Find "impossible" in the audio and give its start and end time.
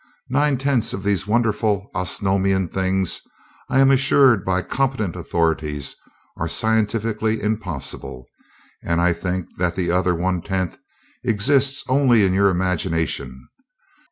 7.39-8.25